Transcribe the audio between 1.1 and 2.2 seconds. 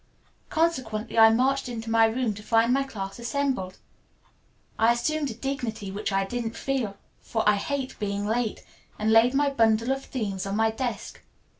I marched into my